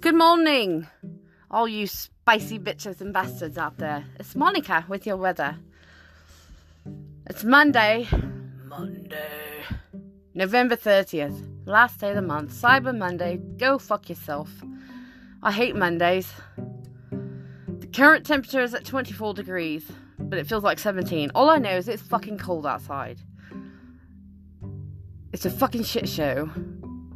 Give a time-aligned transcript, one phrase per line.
[0.00, 0.86] Good morning,
[1.50, 4.04] all you spicy bitches and bastards out there.
[4.20, 5.56] It's Monica with your weather.
[7.28, 8.06] It's Monday,
[8.64, 9.64] Monday,
[10.34, 13.40] November 30th, last day of the month, Cyber Monday.
[13.56, 14.48] Go fuck yourself.
[15.42, 16.32] I hate Mondays.
[17.10, 19.90] The current temperature is at 24 degrees,
[20.20, 21.32] but it feels like 17.
[21.34, 23.18] All I know is it's fucking cold outside.
[25.32, 26.48] It's a fucking shit show.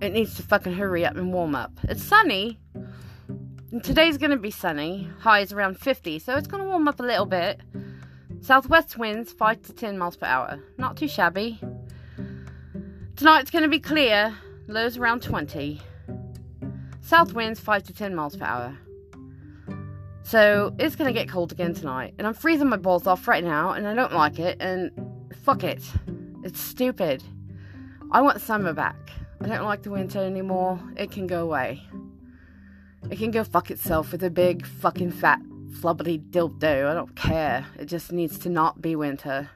[0.01, 1.71] It needs to fucking hurry up and warm up.
[1.85, 2.59] It's sunny.
[3.81, 5.09] Today's gonna be sunny.
[5.21, 7.59] Highs around 50, so it's gonna warm up a little bit.
[8.43, 10.61] Southwest winds 5 to 10 miles per hour.
[10.77, 11.59] Not too shabby.
[13.17, 14.37] Tonight's gonna be clear.
[14.69, 15.81] Lows around 20.
[17.01, 18.77] South winds 5 to 10 miles per hour.
[20.23, 22.13] So it's gonna get cold again tonight.
[22.19, 24.59] And I'm freezing my balls off right now, and I don't like it.
[24.61, 24.91] And
[25.45, 25.83] fuck it.
[26.45, 27.25] It's stupid.
[28.11, 29.13] I want summer back.
[29.41, 30.79] I don't like the winter anymore.
[30.99, 31.83] It can go away.
[33.11, 35.41] It can go fuck itself with a big fucking fat
[35.73, 36.89] flubbery dildo.
[36.89, 37.67] I don't care.
[37.79, 39.51] It just needs to not be winter.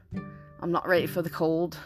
[0.61, 1.79] I'm not ready for the cold.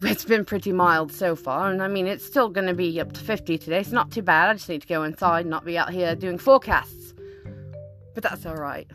[0.00, 3.12] It's been pretty mild so far, and I mean, it's still going to be up
[3.12, 3.80] to 50 today.
[3.80, 4.48] It's not too bad.
[4.48, 7.14] I just need to go inside and not be out here doing forecasts.
[8.14, 8.88] But that's alright.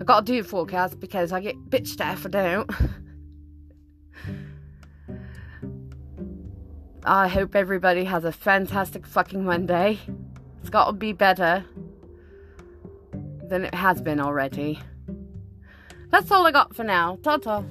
[0.00, 2.70] I gotta do forecasts because I get bitched at if I don't.
[7.04, 9.98] I hope everybody has a fantastic fucking Monday.
[10.60, 11.64] It's got to be better
[13.48, 14.78] than it has been already.
[16.10, 17.18] That's all I got for now.
[17.22, 17.64] Ta ta.